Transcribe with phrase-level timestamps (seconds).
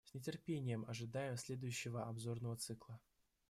[0.03, 2.99] С нетерпением ожидаем следующего обзорного цикла.